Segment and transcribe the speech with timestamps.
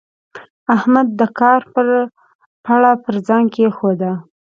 [0.75, 1.61] احمد د کار
[2.65, 4.11] پړه پر ځان کېښوده.